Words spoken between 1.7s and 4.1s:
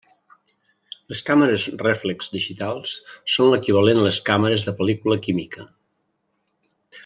rèflex digitals són l'equivalent a